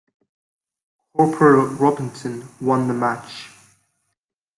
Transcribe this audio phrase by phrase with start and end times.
[1.13, 3.51] Corporal Robinson won the match.